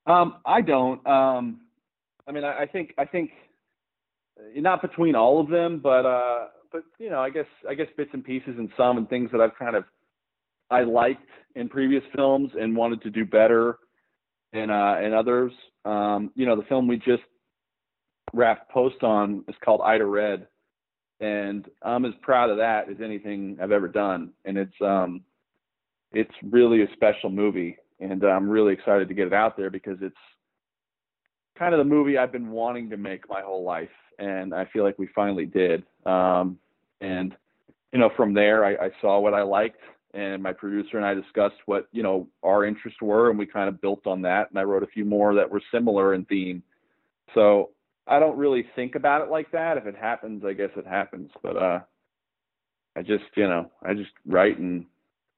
Um, 0.05 0.36
I 0.45 0.62
don't. 0.62 1.05
Um, 1.07 1.62
I 2.27 2.31
mean, 2.31 2.43
I, 2.43 2.63
I, 2.63 2.65
think 2.65 2.93
I 2.98 3.05
think 3.05 3.31
uh, 4.38 4.60
not 4.62 4.81
between 4.81 5.15
all 5.15 5.39
of 5.39 5.50
them, 5.50 5.79
but 5.81 6.05
uh, 6.05 6.48
but 6.72 6.83
you 7.00 7.10
know, 7.10 7.19
I 7.19 7.29
guess 7.29 7.45
I 7.69 7.74
guess 7.74 7.88
bits 7.95 8.12
and 8.13 8.24
pieces 8.24 8.55
and 8.57 8.69
some 8.75 8.98
and 8.98 9.10
things 9.10 9.29
that 9.31 9.41
I've 9.41 9.57
kind 9.57 9.75
of 9.75 9.86
I 10.69 10.81
liked 10.83 11.27
in 11.55 11.69
previous 11.69 12.03
films 12.15 12.51
and 12.60 12.75
wanted 12.75 13.01
to 13.03 13.10
do 13.10 13.25
better 13.25 13.77
in 14.53 14.69
uh, 14.69 15.00
in 15.03 15.13
others. 15.13 15.51
Um, 15.86 16.31
you 16.36 16.45
know, 16.45 16.55
the 16.55 16.63
film 16.63 16.88
we 16.88 16.98
just 16.98 17.24
wrapped 18.33 18.72
post 18.72 19.03
on 19.03 19.43
is 19.48 19.55
called 19.63 19.81
Ida 19.83 20.05
Red, 20.05 20.48
and 21.19 21.67
I'm 21.81 22.05
as 22.05 22.13
proud 22.22 22.50
of 22.50 22.57
that 22.57 22.89
as 22.89 22.98
anything 23.03 23.57
I've 23.62 23.72
ever 23.72 23.88
done. 23.88 24.31
And 24.45 24.57
it's 24.57 24.81
um, 24.81 25.22
it's 26.12 26.33
really 26.43 26.83
a 26.83 26.88
special 26.93 27.29
movie, 27.29 27.77
and 28.00 28.23
I'm 28.23 28.50
really 28.50 28.73
excited 28.73 29.07
to 29.07 29.13
get 29.13 29.27
it 29.27 29.33
out 29.33 29.57
there 29.57 29.69
because 29.69 29.97
it's 30.01 30.15
kind 31.57 31.73
of 31.73 31.77
the 31.77 31.83
movie 31.83 32.17
I've 32.17 32.31
been 32.31 32.51
wanting 32.51 32.89
to 32.89 32.97
make 32.97 33.29
my 33.29 33.41
whole 33.41 33.63
life, 33.63 33.89
and 34.19 34.53
I 34.53 34.65
feel 34.65 34.83
like 34.83 35.00
we 35.00 35.07
finally 35.15 35.45
did. 35.45 35.83
Um, 36.05 36.57
and 37.01 37.35
you 37.91 38.00
know, 38.00 38.09
from 38.15 38.33
there, 38.33 38.65
I, 38.65 38.85
I 38.85 38.89
saw 39.01 39.19
what 39.19 39.33
I 39.33 39.43
liked 39.43 39.79
and 40.13 40.43
my 40.43 40.53
producer 40.53 40.97
and 40.97 41.05
I 41.05 41.13
discussed 41.13 41.55
what 41.65 41.88
you 41.91 42.03
know 42.03 42.27
our 42.43 42.65
interests 42.65 43.01
were, 43.01 43.29
and 43.29 43.39
we 43.39 43.45
kind 43.45 43.67
of 43.67 43.81
built 43.81 44.05
on 44.05 44.21
that. 44.23 44.50
And 44.50 44.59
I 44.59 44.63
wrote 44.63 44.83
a 44.83 44.88
few 44.88 45.05
more 45.05 45.33
that 45.35 45.50
were 45.50 45.62
similar 45.71 46.13
in 46.13 46.25
theme. 46.25 46.62
So 47.33 47.71
I 48.07 48.19
don't 48.19 48.38
really 48.38 48.65
think 48.75 48.95
about 48.95 49.21
it 49.21 49.29
like 49.29 49.51
that. 49.51 49.77
If 49.77 49.85
it 49.85 49.95
happens, 49.95 50.43
I 50.45 50.53
guess 50.53 50.69
it 50.75 50.85
happens. 50.85 51.31
But 51.41 51.57
uh, 51.57 51.79
I 52.95 53.01
just 53.01 53.25
you 53.35 53.47
know 53.47 53.71
I 53.83 53.93
just 53.93 54.12
write 54.25 54.59
and 54.59 54.85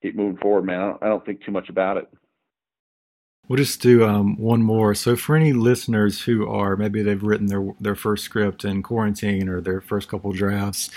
keep 0.02 0.16
moving 0.16 0.38
forward, 0.38 0.66
man. 0.66 0.82
I 0.82 0.88
don't, 0.88 1.04
I 1.04 1.08
don't 1.08 1.26
think 1.26 1.44
too 1.44 1.52
much 1.52 1.70
about 1.70 1.98
it. 1.98 2.10
We'll 3.48 3.58
just 3.58 3.82
do 3.82 4.06
um, 4.06 4.38
one 4.38 4.64
more. 4.64 4.96
So, 4.96 5.16
for 5.16 5.36
any 5.36 5.54
listeners 5.54 6.22
who 6.22 6.48
are 6.50 6.76
maybe 6.76 7.04
they've 7.04 7.22
written 7.22 7.48
their 7.48 7.74
their 7.80 7.96
first 7.96 8.24
script 8.24 8.66
in 8.66 8.82
quarantine 8.82 9.48
or 9.48 9.62
their 9.62 9.82
first 9.82 10.10
couple 10.10 10.32
drafts, 10.32 10.90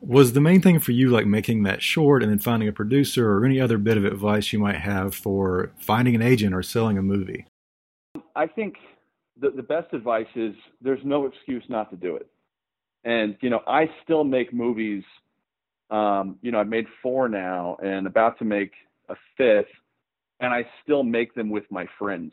was 0.00 0.32
the 0.32 0.40
main 0.40 0.60
thing 0.60 0.78
for 0.78 0.92
you 0.92 1.10
like 1.10 1.26
making 1.26 1.62
that 1.64 1.82
short 1.82 2.22
and 2.22 2.30
then 2.30 2.38
finding 2.38 2.68
a 2.68 2.72
producer 2.72 3.32
or 3.32 3.44
any 3.44 3.60
other 3.60 3.78
bit 3.78 3.96
of 3.96 4.04
advice 4.04 4.52
you 4.52 4.58
might 4.58 4.76
have 4.76 5.14
for 5.14 5.72
finding 5.78 6.14
an 6.14 6.22
agent 6.22 6.54
or 6.54 6.62
selling 6.62 6.96
a 6.96 7.02
movie? 7.02 7.46
I 8.34 8.46
think 8.46 8.76
the, 9.38 9.50
the 9.50 9.62
best 9.62 9.92
advice 9.92 10.26
is 10.34 10.54
there's 10.80 11.04
no 11.04 11.26
excuse 11.26 11.64
not 11.68 11.90
to 11.90 11.96
do 11.96 12.16
it. 12.16 12.26
And, 13.04 13.36
you 13.40 13.50
know, 13.50 13.62
I 13.66 13.90
still 14.02 14.24
make 14.24 14.52
movies. 14.52 15.02
Um, 15.90 16.38
you 16.42 16.52
know, 16.52 16.60
I've 16.60 16.68
made 16.68 16.86
four 17.02 17.28
now 17.28 17.76
and 17.82 18.06
about 18.06 18.38
to 18.38 18.44
make 18.44 18.72
a 19.08 19.16
fifth, 19.36 19.66
and 20.40 20.52
I 20.52 20.66
still 20.82 21.02
make 21.02 21.34
them 21.34 21.50
with 21.50 21.64
my 21.70 21.86
friends. 21.98 22.32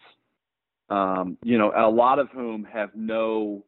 Um, 0.90 1.38
you 1.44 1.58
know, 1.58 1.72
a 1.76 1.90
lot 1.90 2.20
of 2.20 2.30
whom 2.30 2.64
have 2.64 2.92
no 2.96 3.64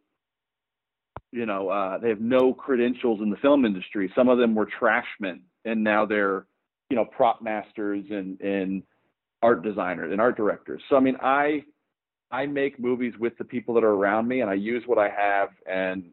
you 1.32 1.46
know, 1.46 1.70
uh, 1.70 1.98
they 2.00 2.10
have 2.10 2.22
no 2.22 2.54
credentials 2.54 3.22
in 3.22 3.30
the 3.30 3.38
film 3.38 3.66
industry. 3.66 4.12
Some 4.16 4.30
of 4.30 4.40
them 4.40 4.56
were 4.56 4.68
trashmen, 4.80 5.42
and 5.66 5.84
now 5.84 6.06
they're, 6.06 6.46
you 6.90 6.96
know, 6.96 7.06
prop 7.06 7.42
masters 7.42 8.06
and 8.10 8.40
and 8.42 8.84
art 9.42 9.64
designers 9.64 10.12
and 10.12 10.20
art 10.20 10.38
directors. 10.38 10.82
So 10.90 10.96
I 10.96 11.00
mean, 11.00 11.18
I 11.22 11.64
I 12.32 12.46
make 12.46 12.80
movies 12.80 13.14
with 13.20 13.38
the 13.38 13.44
people 13.44 13.74
that 13.76 13.84
are 13.84 13.94
around 13.94 14.28
me, 14.28 14.42
and 14.42 14.50
I 14.50 14.56
use 14.56 14.84
what 14.88 14.98
I 14.98 15.10
have, 15.10 15.50
and 15.68 16.06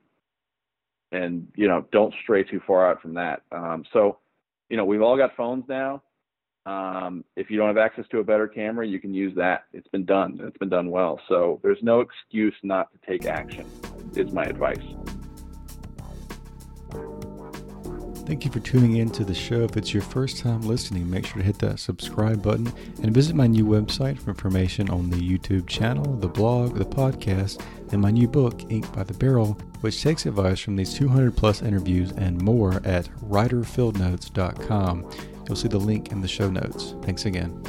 and 1.13 1.49
you 1.57 1.69
know, 1.69 1.87
don't 1.93 2.13
stray 2.23 2.45
too 2.45 2.61
far 2.67 2.91
out 2.91 3.01
from 3.01 3.15
that. 3.15 3.43
Um, 3.53 3.85
so, 3.93 4.19
you 4.69 4.77
know, 4.77 4.85
we've 4.85 5.03
all 5.03 5.17
got 5.17 5.35
phones 5.37 5.65
now. 5.69 6.03
Um, 6.67 7.25
if 7.37 7.49
you 7.49 7.57
don't 7.57 7.69
have 7.69 7.79
access 7.79 8.05
to 8.11 8.19
a 8.19 8.25
better 8.25 8.49
camera, 8.49 8.85
you 8.87 8.99
can 8.99 9.15
use 9.15 9.35
that. 9.37 9.65
It's 9.73 9.87
been 9.89 10.05
done. 10.05 10.41
It's 10.43 10.59
been 10.59 10.69
done 10.69 10.91
well. 10.91 11.21
So 11.29 11.61
there's 11.63 11.83
no 11.83 12.01
excuse 12.01 12.55
not 12.65 12.89
to 12.93 12.99
take 13.07 13.27
action. 13.27 13.67
Is 14.17 14.33
my 14.33 14.45
advice. 14.45 14.83
Thank 18.27 18.45
you 18.45 18.51
for 18.51 18.59
tuning 18.59 18.97
in 18.97 19.11
to 19.11 19.25
the 19.25 19.35
show. 19.35 19.61
If 19.61 19.77
it's 19.77 19.95
your 19.95 20.03
first 20.03 20.39
time 20.39 20.63
listening, 20.63 21.09
make 21.09 21.27
sure 21.27 21.39
to 21.39 21.47
hit 21.47 21.61
that 21.61 21.79
subscribe 21.79 22.43
button 22.43 22.73
and 23.01 23.15
visit 23.15 23.37
my 23.37 23.47
new 23.47 23.65
website 23.65 24.19
for 24.19 24.31
information 24.31 24.91
on 24.91 25.11
the 25.11 25.17
YouTube 25.17 25.69
channel, 25.69 26.17
the 26.17 26.27
blog, 26.27 26.77
the 26.77 26.85
podcast, 26.85 27.63
and 27.93 28.03
my 28.03 28.11
new 28.11 28.27
book, 28.27 28.63
Ink 28.69 28.93
by 28.93 29.05
the 29.05 29.15
Barrel, 29.15 29.53
which 29.83 30.03
takes 30.03 30.27
advice 30.27 30.59
from 30.59 30.75
these 30.75 30.93
200 30.95 31.37
plus 31.37 31.63
interviews 31.63 32.11
and 32.11 32.43
more 32.43 32.83
at 32.85 33.05
writerfieldnotes.com. 33.21 35.09
You'll 35.49 35.57
see 35.57 35.69
the 35.69 35.79
link 35.79 36.13
in 36.13 36.21
the 36.21 36.29
show 36.29 36.51
notes. 36.51 36.95
Thanks 37.03 37.25
again. 37.25 37.63